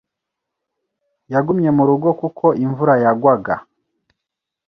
yagumye 1.33 1.69
murugo 1.77 2.09
kuko 2.21 2.45
imvura 2.65 2.93
yagwaga. 3.03 3.55